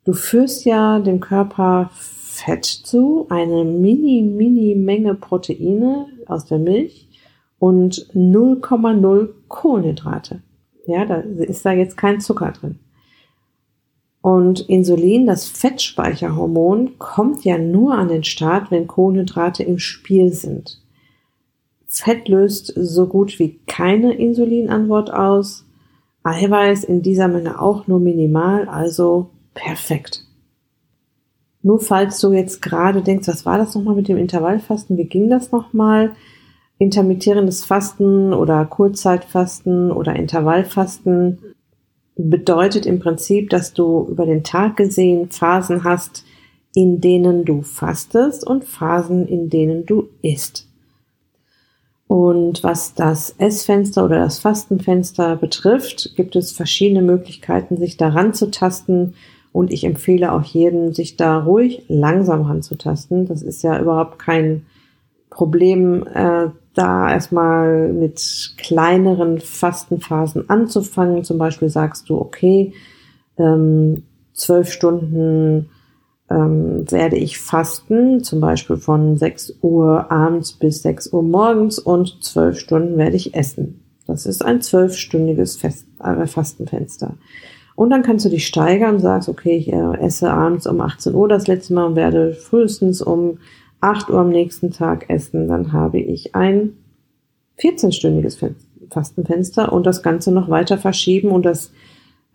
Du 0.05 0.15
führst 0.15 0.65
ja 0.65 0.99
dem 1.01 1.21
Körper 1.21 1.91
Fett 1.93 2.65
zu, 2.65 3.27
eine 3.29 3.65
mini, 3.65 4.23
mini 4.23 4.75
Menge 4.75 5.15
Proteine 5.15 6.07
aus 6.27 6.47
der 6.47 6.59
Milch 6.59 7.09
und 7.59 8.11
0,0 8.15 9.29
Kohlenhydrate. 9.49 10.43
Ja, 10.87 11.05
da 11.05 11.17
ist 11.17 11.65
da 11.67 11.73
jetzt 11.73 11.97
kein 11.97 12.21
Zucker 12.21 12.53
drin. 12.53 12.79
Und 14.27 14.69
Insulin, 14.69 15.25
das 15.25 15.47
Fettspeicherhormon, 15.47 16.99
kommt 16.99 17.45
ja 17.45 17.59
nur 17.59 17.95
an 17.95 18.09
den 18.09 18.25
Start, 18.25 18.73
wenn 18.73 18.89
Kohlenhydrate 18.89 19.63
im 19.63 19.79
Spiel 19.79 20.33
sind. 20.33 20.83
Fett 21.87 22.27
löst 22.27 22.73
so 22.75 23.07
gut 23.07 23.39
wie 23.39 23.61
keine 23.69 24.15
Insulinantwort 24.15 25.13
aus. 25.13 25.65
Eiweiß 26.25 26.83
in 26.83 27.03
dieser 27.03 27.29
Menge 27.29 27.63
auch 27.63 27.87
nur 27.87 28.01
minimal, 28.01 28.69
also 28.69 29.31
perfekt. 29.55 30.25
Nur 31.63 31.79
falls 31.79 32.19
du 32.19 32.33
jetzt 32.33 32.61
gerade 32.61 33.03
denkst, 33.03 33.29
was 33.29 33.47
war 33.47 33.59
das 33.59 33.77
nochmal 33.77 33.95
mit 33.95 34.09
dem 34.09 34.17
Intervallfasten? 34.17 34.97
Wie 34.97 35.05
ging 35.05 35.31
das 35.31 35.53
nochmal? 35.53 36.17
Intermittierendes 36.79 37.65
Fasten 37.65 38.33
oder 38.33 38.65
Kurzzeitfasten 38.65 39.93
oder 39.93 40.17
Intervallfasten 40.17 41.55
bedeutet 42.17 42.87
im 42.87 42.99
Prinzip, 42.99 43.51
dass 43.51 43.73
du 43.73 44.07
über 44.09 44.27
den 44.27 44.43
Tag 44.43 44.77
gesehen 44.77 45.31
Phasen 45.31 45.85
hast, 45.85 46.25
in 46.75 47.01
denen 47.01 47.45
du 47.45 47.63
fastest 47.63 48.47
und 48.47 48.65
Phasen, 48.65 49.27
in 49.27 49.49
denen 49.49 49.87
du 49.87 50.09
isst. 50.23 50.69
Und 52.09 52.63
was 52.63 52.95
das 52.95 53.35
Essfenster 53.39 54.05
oder 54.05 54.19
das 54.21 54.39
Fastenfenster 54.39 55.37
betrifft, 55.37 56.15
gibt 56.17 56.37
es 56.37 56.53
verschiedene 56.53 57.03
Möglichkeiten, 57.03 57.77
sich 57.77 57.97
daran 57.97 58.33
zu 58.33 58.51
tasten. 58.51 59.15
Und 59.53 59.73
ich 59.73 59.85
empfehle 59.85 60.33
auch 60.33 60.43
jedem, 60.43 60.93
sich 60.93 61.17
da 61.17 61.39
ruhig 61.39 61.83
langsam 61.89 62.43
ranzutasten. 62.43 63.27
Das 63.27 63.43
ist 63.43 63.63
ja 63.63 63.81
überhaupt 63.81 64.19
kein 64.19 64.67
Problem, 65.31 66.07
äh, 66.07 66.49
da 66.77 67.11
erstmal 67.11 67.93
mit 67.93 68.55
kleineren 68.59 69.41
Fastenphasen 69.41 70.49
anzufangen. 70.51 71.25
Zum 71.25 71.39
Beispiel 71.39 71.69
sagst 71.69 72.09
du, 72.09 72.19
okay, 72.19 72.73
ähm, 73.39 74.03
zwölf 74.33 74.71
Stunden 74.71 75.71
ähm, 76.31 76.91
werde 76.91 77.17
ich 77.17 77.39
fasten, 77.39 78.23
zum 78.23 78.41
Beispiel 78.41 78.77
von 78.77 79.17
6 79.17 79.59
Uhr 79.63 80.11
abends 80.11 80.53
bis 80.53 80.83
6 80.83 81.13
Uhr 81.13 81.23
morgens 81.23 81.79
und 81.79 82.23
zwölf 82.23 82.59
Stunden 82.59 82.99
werde 82.99 83.17
ich 83.17 83.35
essen. 83.35 83.81
Das 84.07 84.27
ist 84.27 84.45
ein 84.45 84.61
zwölfstündiges 84.61 85.57
Fest, 85.57 85.87
äh, 86.03 86.27
Fastenfenster. 86.27 87.15
Und 87.75 87.91
dann 87.91 88.03
kannst 88.03 88.25
du 88.25 88.31
dich 88.31 88.47
steigern 88.47 88.97
und 88.97 89.01
sagst, 89.01 89.29
okay, 89.29 89.57
ich 89.57 89.73
äh, 89.73 89.99
esse 89.99 90.31
abends 90.31 90.67
um 90.67 90.81
18 90.81 91.15
Uhr 91.15 91.29
das 91.29 91.47
letzte 91.47 91.75
Mal 91.75 91.85
und 91.85 91.97
werde 91.97 92.33
frühestens 92.33 93.03
um 93.03 93.39
8 93.81 94.11
Uhr 94.11 94.21
am 94.21 94.31
nächsten 94.31 94.71
Tag 94.71 95.09
essen, 95.09 95.49
dann 95.49 95.73
habe 95.73 95.99
ich 95.99 96.35
ein 96.35 96.73
14-stündiges 97.59 98.39
Fastenfenster 98.91 99.73
und 99.73 99.87
das 99.87 100.03
Ganze 100.03 100.33
noch 100.33 100.49
weiter 100.49 100.79
verschieben 100.79 101.31
und 101.31 101.45
das 101.45 101.73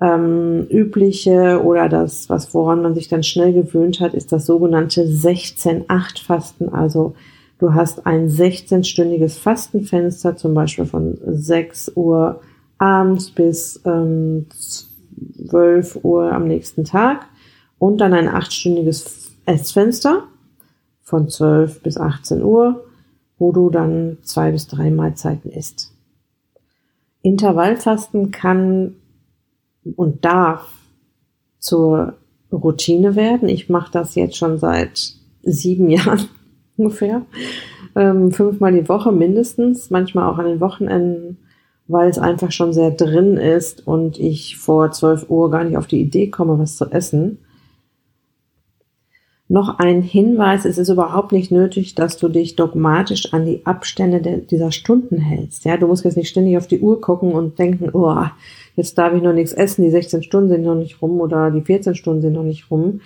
ähm, 0.01 0.65
übliche 0.69 1.61
oder 1.63 1.87
das, 1.87 2.29
was 2.29 2.53
woran 2.53 2.81
man 2.81 2.95
sich 2.95 3.07
dann 3.07 3.23
schnell 3.23 3.53
gewöhnt 3.53 3.99
hat, 3.99 4.13
ist 4.13 4.31
das 4.31 4.45
sogenannte 4.45 5.05
16-8-Fasten. 5.05 6.69
Also 6.69 7.13
du 7.59 7.73
hast 7.73 8.07
ein 8.07 8.27
16-stündiges 8.27 9.37
Fastenfenster, 9.37 10.35
zum 10.35 10.55
Beispiel 10.55 10.85
von 10.85 11.17
6 11.23 11.93
Uhr 11.95 12.41
abends 12.79 13.29
bis 13.29 13.79
ähm, 13.85 14.47
12 15.47 15.99
Uhr 16.03 16.31
am 16.31 16.47
nächsten 16.47 16.83
Tag 16.83 17.27
und 17.77 17.99
dann 17.99 18.13
ein 18.13 18.27
8-stündiges 18.27 19.29
Essfenster 19.45 20.23
von 21.03 21.29
12 21.29 21.81
bis 21.81 21.97
18 21.97 22.43
Uhr, 22.43 22.83
wo 23.37 23.51
du 23.51 23.69
dann 23.69 24.17
zwei 24.21 24.51
bis 24.51 24.67
drei 24.67 24.91
Mahlzeiten 24.91 25.51
isst. 25.51 25.93
Intervallfasten 27.21 28.31
kann 28.31 28.95
und 29.95 30.25
darf 30.25 30.71
zur 31.59 32.15
Routine 32.51 33.15
werden. 33.15 33.49
Ich 33.49 33.69
mache 33.69 33.91
das 33.91 34.15
jetzt 34.15 34.35
schon 34.37 34.57
seit 34.57 35.13
sieben 35.43 35.89
Jahren 35.89 36.27
ungefähr. 36.77 37.23
Ähm, 37.95 38.31
fünfmal 38.31 38.71
die 38.71 38.87
Woche 38.87 39.11
mindestens, 39.11 39.89
manchmal 39.89 40.31
auch 40.31 40.37
an 40.37 40.45
den 40.45 40.61
Wochenenden, 40.61 41.37
weil 41.87 42.09
es 42.09 42.17
einfach 42.17 42.51
schon 42.51 42.73
sehr 42.73 42.91
drin 42.91 43.37
ist 43.37 43.85
und 43.85 44.17
ich 44.17 44.57
vor 44.57 44.91
12 44.91 45.29
Uhr 45.29 45.51
gar 45.51 45.63
nicht 45.63 45.77
auf 45.77 45.87
die 45.87 45.99
Idee 45.99 46.29
komme, 46.29 46.57
was 46.57 46.77
zu 46.77 46.85
essen. 46.85 47.39
Noch 49.51 49.79
ein 49.79 50.01
Hinweis, 50.01 50.63
es 50.63 50.77
ist 50.77 50.87
überhaupt 50.87 51.33
nicht 51.33 51.51
nötig, 51.51 51.93
dass 51.93 52.15
du 52.15 52.29
dich 52.29 52.55
dogmatisch 52.55 53.33
an 53.33 53.45
die 53.45 53.65
Abstände 53.65 54.21
de, 54.21 54.45
dieser 54.45 54.71
Stunden 54.71 55.17
hältst. 55.17 55.65
Ja, 55.65 55.75
du 55.75 55.87
musst 55.87 56.05
jetzt 56.05 56.15
nicht 56.15 56.29
ständig 56.29 56.55
auf 56.55 56.67
die 56.67 56.79
Uhr 56.79 57.01
gucken 57.01 57.33
und 57.33 57.59
denken, 57.59 57.89
oh, 57.91 58.15
jetzt 58.77 58.97
darf 58.97 59.13
ich 59.13 59.21
noch 59.21 59.33
nichts 59.33 59.51
essen, 59.51 59.83
die 59.83 59.89
16 59.89 60.23
Stunden 60.23 60.47
sind 60.47 60.61
noch 60.61 60.75
nicht 60.75 61.01
rum 61.01 61.19
oder 61.19 61.51
die 61.51 61.59
14 61.59 61.95
Stunden 61.95 62.21
sind 62.21 62.31
noch 62.31 62.45
nicht 62.45 62.71
rum. 62.71 63.01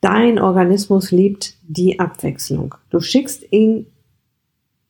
Dein 0.00 0.38
Organismus 0.38 1.10
liebt 1.10 1.58
die 1.68 2.00
Abwechslung. 2.00 2.74
Du 2.88 3.00
schickst 3.00 3.52
ihn 3.52 3.84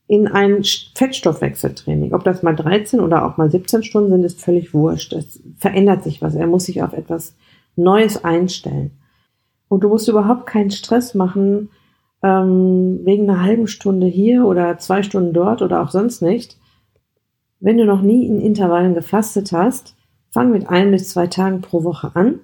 in 0.07 0.29
ein 0.29 0.63
Fettstoffwechseltraining. 0.95 2.15
Ob 2.15 2.23
das 2.23 2.45
mal 2.45 2.55
13 2.55 3.01
oder 3.01 3.27
auch 3.27 3.39
mal 3.39 3.51
17 3.51 3.83
Stunden 3.83 4.11
sind, 4.13 4.23
ist 4.23 4.41
völlig 4.41 4.73
wurscht. 4.73 5.15
Es 5.15 5.43
verändert 5.57 6.05
sich 6.05 6.23
was. 6.23 6.37
Er 6.37 6.47
muss 6.47 6.67
sich 6.67 6.81
auf 6.81 6.93
etwas 6.93 7.35
Neues 7.75 8.23
einstellen. 8.23 8.93
Und 9.73 9.85
du 9.85 9.89
musst 9.89 10.07
überhaupt 10.07 10.45
keinen 10.45 10.71
Stress 10.71 11.15
machen, 11.15 11.71
ähm, 12.23 13.01
wegen 13.05 13.31
einer 13.31 13.41
halben 13.41 13.67
Stunde 13.67 14.07
hier 14.07 14.45
oder 14.45 14.77
zwei 14.77 15.03
Stunden 15.03 15.33
dort 15.33 15.63
oder 15.63 15.83
auch 15.83 15.89
sonst 15.89 16.21
nicht. 16.21 16.59
Wenn 17.59 17.79
du 17.79 17.87
noch 17.87 18.03
nie 18.03 18.27
in 18.27 18.39
Intervallen 18.39 18.93
gefastet 18.93 19.51
hast, 19.51 19.97
fang 20.29 20.53
mit 20.53 20.69
ein 20.69 20.91
bis 20.91 21.09
zwei 21.09 21.27
Tagen 21.27 21.63
pro 21.63 21.85
Woche 21.85 22.11
an 22.13 22.41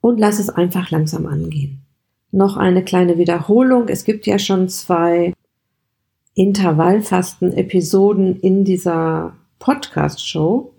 und 0.00 0.20
lass 0.20 0.38
es 0.38 0.48
einfach 0.48 0.92
langsam 0.92 1.26
angehen. 1.26 1.80
Noch 2.30 2.56
eine 2.56 2.84
kleine 2.84 3.18
Wiederholung. 3.18 3.88
Es 3.88 4.04
gibt 4.04 4.24
ja 4.24 4.38
schon 4.38 4.68
zwei 4.68 5.34
Intervallfasten-Episoden 6.34 8.38
in 8.38 8.62
dieser 8.62 9.34
Podcast-Show. 9.58 10.72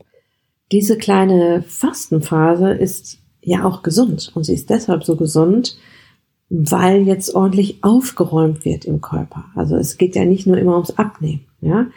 Diese 0.71 0.97
kleine 0.97 1.63
Fastenphase 1.63 2.71
ist 2.71 3.24
ja 3.45 3.63
auch 3.63 3.83
gesund 3.83 4.31
und 4.33 4.43
sie 4.43 4.53
ist 4.53 4.69
deshalb 4.69 5.03
so 5.03 5.15
gesund, 5.15 5.77
weil 6.49 7.03
jetzt 7.03 7.33
ordentlich 7.33 7.83
aufgeräumt 7.83 8.65
wird 8.65 8.85
im 8.85 9.01
Körper. 9.01 9.45
Also 9.55 9.75
es 9.75 9.97
geht 9.97 10.15
ja 10.15 10.25
nicht 10.25 10.47
nur 10.47 10.57
immer 10.57 10.73
ums 10.73 10.97
Abnehmen. 10.97 11.45
Ja? 11.61 11.87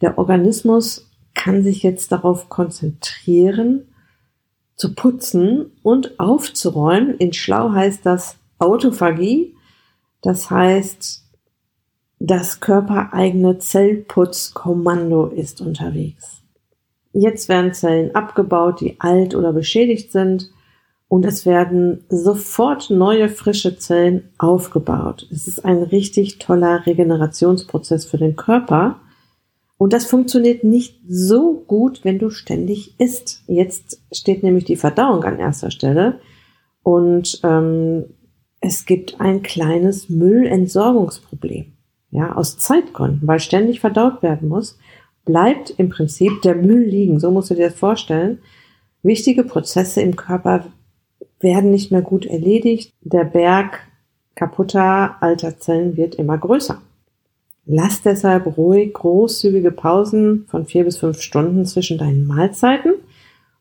Der 0.00 0.18
Organismus 0.18 1.10
kann 1.34 1.62
sich 1.62 1.82
jetzt 1.82 2.12
darauf 2.12 2.48
konzentrieren, 2.48 3.88
zu 4.76 4.94
putzen 4.94 5.72
und 5.82 6.20
aufzuräumen. 6.20 7.16
In 7.16 7.32
Schlau 7.32 7.72
heißt 7.72 8.06
das 8.06 8.36
Autophagie. 8.58 9.54
Das 10.22 10.50
heißt, 10.50 11.24
das 12.20 12.60
körpereigene 12.60 13.58
Zellputzkommando 13.58 15.26
ist 15.26 15.60
unterwegs. 15.60 16.42
Jetzt 17.12 17.48
werden 17.48 17.72
Zellen 17.72 18.14
abgebaut, 18.14 18.80
die 18.80 19.00
alt 19.00 19.34
oder 19.34 19.52
beschädigt 19.52 20.12
sind 20.12 20.50
und 21.08 21.24
es 21.24 21.46
werden 21.46 22.04
sofort 22.10 22.90
neue 22.90 23.30
frische 23.30 23.78
Zellen 23.78 24.28
aufgebaut. 24.36 25.26
Es 25.32 25.48
ist 25.48 25.64
ein 25.64 25.82
richtig 25.82 26.38
toller 26.38 26.84
Regenerationsprozess 26.84 28.04
für 28.04 28.18
den 28.18 28.36
Körper. 28.36 29.00
Und 29.78 29.92
das 29.92 30.04
funktioniert 30.04 30.64
nicht 30.64 31.00
so 31.08 31.64
gut, 31.66 32.04
wenn 32.04 32.18
du 32.18 32.30
ständig 32.30 33.00
isst. 33.00 33.42
Jetzt 33.46 34.02
steht 34.12 34.42
nämlich 34.42 34.64
die 34.64 34.76
Verdauung 34.76 35.24
an 35.24 35.38
erster 35.38 35.70
Stelle 35.70 36.20
und 36.82 37.40
ähm, 37.42 38.04
es 38.60 38.86
gibt 38.86 39.20
ein 39.20 39.42
kleines 39.42 40.08
Müllentsorgungsproblem. 40.08 41.72
Ja, 42.10 42.34
aus 42.34 42.58
Zeitgründen, 42.58 43.28
weil 43.28 43.38
ständig 43.38 43.80
verdaut 43.80 44.22
werden 44.22 44.48
muss, 44.48 44.78
bleibt 45.26 45.70
im 45.76 45.90
Prinzip 45.90 46.40
der 46.42 46.54
Müll 46.54 46.82
liegen. 46.82 47.20
So 47.20 47.30
musst 47.30 47.50
du 47.50 47.54
dir 47.54 47.68
das 47.68 47.78
vorstellen. 47.78 48.38
Wichtige 49.02 49.44
Prozesse 49.44 50.00
im 50.00 50.16
Körper 50.16 50.64
werden 51.40 51.70
nicht 51.70 51.90
mehr 51.90 52.02
gut 52.02 52.26
erledigt. 52.26 52.92
Der 53.00 53.24
Berg 53.24 53.80
kaputter 54.34 55.16
alter 55.20 55.58
Zellen 55.58 55.96
wird 55.96 56.14
immer 56.14 56.38
größer. 56.38 56.80
Lass 57.66 58.00
deshalb 58.00 58.56
ruhig 58.56 58.94
großzügige 58.94 59.70
Pausen 59.70 60.46
von 60.48 60.64
vier 60.64 60.84
bis 60.84 60.96
fünf 60.96 61.20
Stunden 61.20 61.66
zwischen 61.66 61.98
deinen 61.98 62.26
Mahlzeiten 62.26 62.94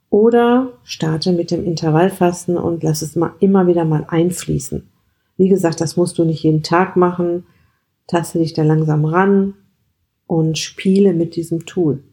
oder 0.09 0.71
starte 0.83 1.33
mit 1.33 1.51
dem 1.51 1.65
Intervallfasten 1.65 2.57
und 2.57 2.83
lass 2.83 3.01
es 3.01 3.15
mal 3.15 3.33
immer 3.39 3.67
wieder 3.67 3.83
mal 3.83 4.05
einfließen. 4.07 4.87
Wie 5.35 5.49
gesagt, 5.49 5.81
das 5.81 5.97
musst 5.97 6.17
du 6.17 6.23
nicht 6.23 6.43
jeden 6.43 6.63
Tag 6.63 6.95
machen. 6.95 7.45
Taste 8.07 8.39
dich 8.39 8.53
da 8.53 8.63
langsam 8.63 9.03
ran 9.03 9.55
und 10.25 10.57
spiele 10.57 11.13
mit 11.13 11.35
diesem 11.35 11.65
Tool. 11.65 12.03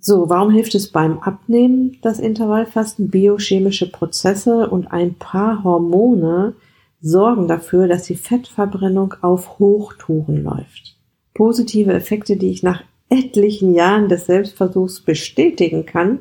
So, 0.00 0.28
warum 0.28 0.52
hilft 0.52 0.74
es 0.76 0.92
beim 0.92 1.18
Abnehmen, 1.18 1.98
das 2.02 2.20
Intervallfasten? 2.20 3.10
Biochemische 3.10 3.90
Prozesse 3.90 4.70
und 4.70 4.92
ein 4.92 5.14
paar 5.14 5.64
Hormone 5.64 6.54
sorgen 7.00 7.48
dafür, 7.48 7.88
dass 7.88 8.04
die 8.04 8.14
Fettverbrennung 8.14 9.14
auf 9.22 9.58
Hochtouren 9.58 10.44
läuft. 10.44 10.96
Positive 11.34 11.92
Effekte, 11.92 12.36
die 12.36 12.50
ich 12.50 12.62
nach 12.62 12.82
etlichen 13.08 13.74
Jahren 13.74 14.08
des 14.08 14.26
Selbstversuchs 14.26 15.00
bestätigen 15.00 15.84
kann. 15.84 16.20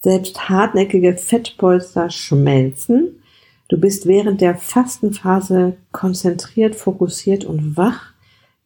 Selbst 0.00 0.50
hartnäckige 0.50 1.16
Fettpolster 1.16 2.10
schmelzen. 2.10 3.22
Du 3.68 3.78
bist 3.78 4.06
während 4.06 4.42
der 4.42 4.56
Fastenphase 4.56 5.76
konzentriert, 5.92 6.74
fokussiert 6.74 7.46
und 7.46 7.78
wach. 7.78 8.12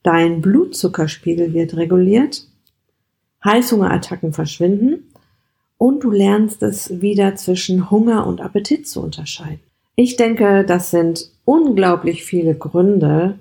Dein 0.03 0.41
Blutzuckerspiegel 0.41 1.53
wird 1.53 1.77
reguliert 1.77 2.48
Heißhungerattacken 3.45 4.33
verschwinden 4.33 5.13
und 5.77 6.05
du 6.05 6.11
lernst 6.11 6.63
es 6.63 7.01
wieder 7.01 7.37
zwischen 7.37 7.91
Hunger 7.91 8.27
und 8.27 8.41
Appetit 8.41 8.89
zu 8.89 9.01
unterscheiden. 9.01 9.61
Ich 9.95 10.17
denke, 10.17 10.65
das 10.65 10.91
sind 10.91 11.31
unglaublich 11.45 12.25
viele 12.25 12.55
Gründe, 12.55 13.39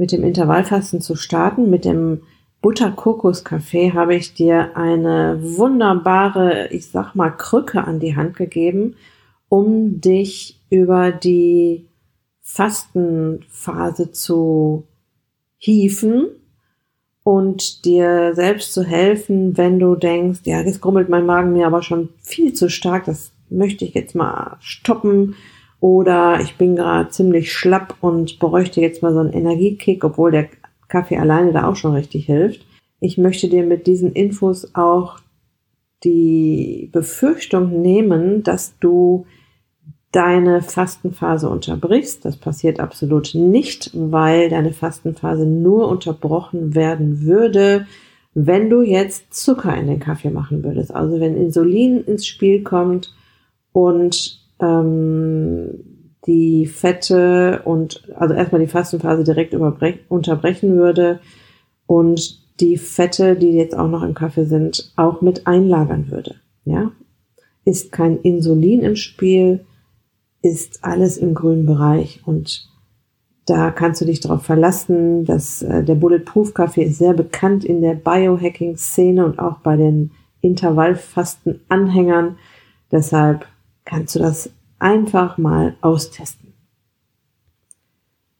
mit 0.00 0.12
dem 0.12 0.24
Intervallfasten 0.24 1.00
zu 1.02 1.14
starten. 1.14 1.68
Mit 1.68 1.84
dem 1.84 2.22
Butter-Kokos-Kaffee 2.62 3.92
habe 3.92 4.14
ich 4.14 4.32
dir 4.32 4.76
eine 4.76 5.38
wunderbare, 5.42 6.68
ich 6.68 6.88
sag 6.88 7.14
mal, 7.14 7.30
Krücke 7.30 7.84
an 7.84 8.00
die 8.00 8.16
Hand 8.16 8.36
gegeben, 8.36 8.96
um 9.50 10.00
dich 10.00 10.58
über 10.70 11.12
die 11.12 11.86
Fastenphase 12.40 14.10
zu 14.10 14.86
hieven 15.58 16.28
und 17.22 17.84
dir 17.84 18.34
selbst 18.34 18.72
zu 18.72 18.82
helfen, 18.82 19.56
wenn 19.56 19.78
du 19.78 19.94
denkst, 19.94 20.40
ja, 20.44 20.60
jetzt 20.60 20.80
grummelt 20.80 21.08
mein 21.08 21.26
Magen 21.26 21.52
mir 21.52 21.66
aber 21.66 21.82
schon 21.82 22.08
viel 22.22 22.54
zu 22.54 22.68
stark, 22.68 23.04
das 23.04 23.32
möchte 23.50 23.84
ich 23.84 23.94
jetzt 23.94 24.14
mal 24.14 24.56
stoppen 24.60 25.34
oder 25.80 26.40
ich 26.40 26.56
bin 26.56 26.76
gerade 26.76 27.10
ziemlich 27.10 27.52
schlapp 27.52 27.96
und 28.00 28.38
bräuchte 28.38 28.80
jetzt 28.80 29.02
mal 29.02 29.12
so 29.12 29.20
einen 29.20 29.32
Energiekick, 29.32 30.04
obwohl 30.04 30.30
der 30.30 30.48
Kaffee 30.88 31.18
alleine 31.18 31.52
da 31.52 31.66
auch 31.66 31.76
schon 31.76 31.94
richtig 31.94 32.26
hilft. 32.26 32.64
Ich 33.00 33.16
möchte 33.16 33.48
dir 33.48 33.64
mit 33.64 33.86
diesen 33.86 34.12
Infos 34.12 34.74
auch 34.74 35.18
die 36.04 36.90
Befürchtung 36.92 37.80
nehmen, 37.80 38.42
dass 38.42 38.78
du 38.78 39.26
deine 40.12 40.60
Fastenphase 40.62 41.48
unterbrichst. 41.48 42.24
Das 42.24 42.36
passiert 42.36 42.80
absolut 42.80 43.34
nicht, 43.34 43.90
weil 43.94 44.48
deine 44.48 44.72
Fastenphase 44.72 45.46
nur 45.46 45.88
unterbrochen 45.88 46.74
werden 46.74 47.22
würde, 47.22 47.86
wenn 48.34 48.70
du 48.70 48.82
jetzt 48.82 49.34
Zucker 49.34 49.76
in 49.76 49.86
den 49.86 50.00
Kaffee 50.00 50.30
machen 50.30 50.64
würdest. 50.64 50.94
Also 50.94 51.20
wenn 51.20 51.36
Insulin 51.36 52.04
ins 52.04 52.26
Spiel 52.26 52.62
kommt 52.62 53.14
und 53.72 54.40
ähm, 54.60 55.70
die 56.26 56.66
Fette 56.66 57.62
und 57.64 58.02
also 58.16 58.34
erstmal 58.34 58.60
die 58.60 58.66
Fastenphase 58.66 59.24
direkt 59.24 59.54
unterbrechen 59.54 60.76
würde 60.76 61.20
und 61.86 62.40
die 62.60 62.76
Fette, 62.76 63.36
die 63.36 63.52
jetzt 63.52 63.76
auch 63.76 63.88
noch 63.88 64.02
im 64.02 64.14
Kaffee 64.14 64.44
sind, 64.44 64.92
auch 64.96 65.22
mit 65.22 65.46
einlagern 65.46 66.10
würde. 66.10 66.36
Ja, 66.64 66.92
ist 67.64 67.90
kein 67.90 68.18
Insulin 68.18 68.82
im 68.82 68.96
Spiel, 68.96 69.64
ist 70.42 70.84
alles 70.84 71.16
im 71.16 71.34
grünen 71.34 71.66
Bereich 71.66 72.22
und 72.24 72.68
da 73.46 73.70
kannst 73.70 74.00
du 74.00 74.04
dich 74.04 74.20
darauf 74.20 74.42
verlassen, 74.42 75.24
dass 75.24 75.62
äh, 75.62 75.82
der 75.82 75.96
Bulletproof 75.96 76.54
Kaffee 76.54 76.84
ist 76.84 76.98
sehr 76.98 77.14
bekannt 77.14 77.64
in 77.64 77.82
der 77.82 77.94
Biohacking 77.94 78.76
Szene 78.76 79.24
und 79.24 79.38
auch 79.38 79.58
bei 79.58 79.76
den 79.76 80.12
Intervallfasten 80.40 81.60
Anhängern. 81.68 82.36
Deshalb 82.92 83.46
kannst 83.84 84.14
du 84.14 84.20
das 84.20 84.50
einfach 84.78 85.36
mal 85.36 85.74
austesten. 85.80 86.54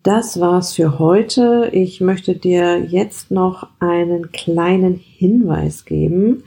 Das 0.02 0.40
war's 0.40 0.74
für 0.74 0.98
heute. 0.98 1.70
Ich 1.72 2.00
möchte 2.00 2.34
dir 2.34 2.82
jetzt 2.82 3.30
noch 3.30 3.68
einen 3.80 4.32
kleinen 4.32 4.94
Hinweis 4.94 5.84
geben 5.84 6.44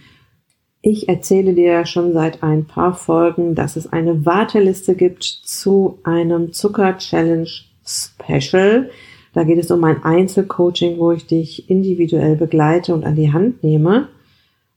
ich 0.85 1.07
erzähle 1.07 1.53
dir 1.53 1.85
schon 1.85 2.11
seit 2.11 2.43
ein 2.43 2.65
paar 2.65 2.93
Folgen, 2.93 3.55
dass 3.55 3.77
es 3.77 3.91
eine 3.91 4.25
Warteliste 4.25 4.95
gibt 4.95 5.23
zu 5.23 5.97
einem 6.03 6.51
Zucker 6.51 6.97
Challenge 6.97 7.49
Special. 7.85 8.89
Da 9.33 9.45
geht 9.45 9.59
es 9.59 9.71
um 9.71 9.81
ein 9.85 10.03
Einzelcoaching, 10.03 10.99
wo 10.99 11.13
ich 11.13 11.25
dich 11.25 11.69
individuell 11.69 12.35
begleite 12.35 12.93
und 12.93 13.05
an 13.05 13.15
die 13.15 13.31
Hand 13.31 13.63
nehme. 13.63 14.09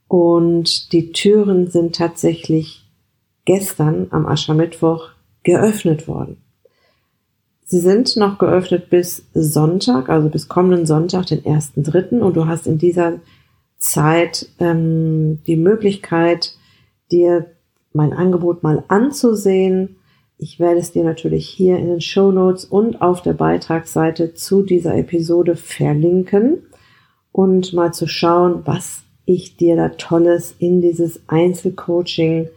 Und 0.07 0.93
die 0.93 1.11
Türen 1.11 1.67
sind 1.67 1.97
tatsächlich 1.97 2.85
gestern 3.45 4.07
am 4.11 4.27
Aschermittwoch 4.27 5.09
geöffnet 5.43 6.07
worden. 6.07 6.37
Sie 7.65 7.81
sind 7.81 8.17
noch 8.17 8.39
geöffnet 8.39 8.91
bis 8.91 9.27
Sonntag, 9.35 10.09
also 10.09 10.29
bis 10.29 10.47
kommenden 10.47 10.87
Sonntag, 10.87 11.27
den 11.27 11.43
1.3. 11.43 12.21
Und 12.21 12.37
du 12.37 12.47
hast 12.47 12.69
in 12.69 12.79
dieser 12.79 13.15
Zeit 13.87 14.49
ähm, 14.59 15.43
die 15.47 15.57
Möglichkeit, 15.57 16.57
dir 17.13 17.47
mein 17.93 18.13
Angebot 18.13 18.63
mal 18.63 18.85
anzusehen. 18.89 19.97
Ich 20.39 20.59
werde 20.59 20.81
es 20.81 20.93
dir 20.93 21.05
natürlich 21.05 21.49
hier 21.49 21.79
in 21.79 21.87
den 21.87 22.01
Show 22.01 22.33
Notes 22.33 22.65
und 22.65 23.01
auf 23.01 23.23
der 23.23 23.33
Beitragsseite 23.33 24.35
zu 24.35 24.63
dieser 24.63 24.97
Episode 24.97 25.57
verlinken 25.57 26.63
und 27.33 27.73
mal 27.73 27.95
zu 27.95 28.07
schauen, 28.07 28.63
was 28.65 29.03
ich 29.25 29.57
dir 29.57 29.77
da 29.77 29.91
Tolles 29.91 30.55
in 30.59 30.81
dieses 30.81 31.21
Einzelcoaching 31.29 32.49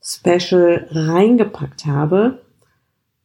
Special 0.00 0.86
reingepackt 0.90 1.86
habe. 1.86 2.42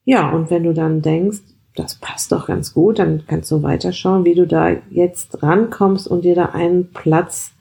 Ja, 0.06 0.32
und 0.32 0.50
wenn 0.50 0.64
du 0.64 0.74
dann 0.74 1.02
denkst, 1.02 1.42
das 1.80 1.96
passt 1.96 2.32
doch 2.32 2.48
ganz 2.48 2.74
gut, 2.74 3.00
dann 3.00 3.24
kannst 3.28 3.52
du 3.52 3.64
weiterschauen, 3.64 4.26
wie 4.26 4.36
du 4.36 4.48
da 4.48 4.70
jetzt 4.90 5.44
rankommst 5.44 6.08
und 6.08 6.24
dir 6.24 6.36
da 6.36 6.46
einen 6.48 6.92
Platz 6.92 7.52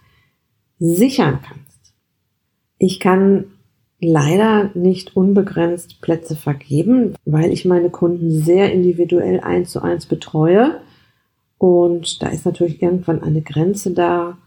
sichern 0.78 1.40
kannst. 1.46 1.94
Ich 2.78 3.00
kann 3.00 3.46
leider 4.00 4.70
nicht 4.74 5.16
unbegrenzt 5.16 6.00
Plätze 6.00 6.36
vergeben, 6.36 7.14
weil 7.24 7.52
ich 7.52 7.64
meine 7.64 7.90
Kunden 7.90 8.30
sehr 8.30 8.72
individuell 8.72 9.40
eins 9.40 9.70
zu 9.70 9.82
eins 9.82 10.06
betreue. 10.06 10.80
Und 11.58 12.22
da 12.22 12.28
ist 12.28 12.44
natürlich 12.44 12.82
irgendwann 12.82 13.22
eine 13.22 13.42
Grenze 13.42 13.92
da, 13.92 14.38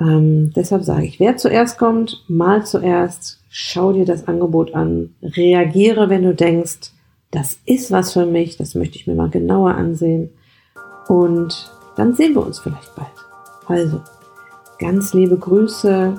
Ähm, 0.00 0.52
deshalb 0.56 0.82
sage 0.82 1.06
ich, 1.06 1.20
wer 1.20 1.36
zuerst 1.36 1.78
kommt, 1.78 2.24
mal 2.26 2.66
zuerst, 2.66 3.40
schau 3.48 3.92
dir 3.92 4.04
das 4.04 4.26
Angebot 4.26 4.74
an, 4.74 5.14
reagiere, 5.22 6.08
wenn 6.10 6.24
du 6.24 6.34
denkst, 6.34 6.90
das 7.34 7.58
ist 7.66 7.90
was 7.90 8.12
für 8.12 8.26
mich, 8.26 8.56
das 8.56 8.74
möchte 8.74 8.96
ich 8.96 9.06
mir 9.06 9.14
mal 9.14 9.28
genauer 9.28 9.74
ansehen. 9.74 10.30
Und 11.08 11.70
dann 11.96 12.14
sehen 12.14 12.34
wir 12.34 12.46
uns 12.46 12.60
vielleicht 12.60 12.94
bald. 12.94 13.08
Also, 13.66 14.00
ganz 14.78 15.14
liebe 15.14 15.36
Grüße, 15.36 16.16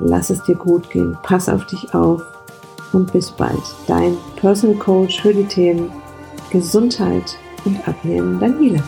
lass 0.00 0.30
es 0.30 0.42
dir 0.44 0.56
gut 0.56 0.90
gehen, 0.90 1.16
pass 1.22 1.48
auf 1.48 1.66
dich 1.66 1.94
auf 1.94 2.22
und 2.92 3.12
bis 3.12 3.30
bald. 3.30 3.62
Dein 3.86 4.16
Personal 4.36 4.76
Coach 4.76 5.22
für 5.22 5.32
die 5.32 5.44
Themen 5.44 5.90
Gesundheit 6.50 7.36
und 7.64 7.88
Abnehmen, 7.88 8.38
Milan. 8.38 8.82